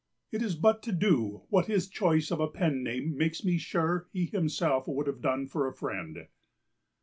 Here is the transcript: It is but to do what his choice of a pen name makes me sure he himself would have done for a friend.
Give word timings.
It 0.31 0.41
is 0.41 0.55
but 0.55 0.81
to 0.81 0.91
do 0.91 1.43
what 1.49 1.67
his 1.67 1.87
choice 1.87 2.31
of 2.31 2.39
a 2.39 2.47
pen 2.47 2.81
name 2.81 3.15
makes 3.15 3.45
me 3.45 3.59
sure 3.59 4.07
he 4.11 4.25
himself 4.25 4.87
would 4.87 5.05
have 5.05 5.21
done 5.21 5.45
for 5.45 5.67
a 5.67 5.73
friend. 5.75 6.25